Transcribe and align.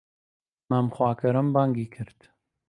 مام 0.69 0.87
خواکەرەم 0.97 1.47
بانگی 1.55 1.85
کرد 1.95 2.19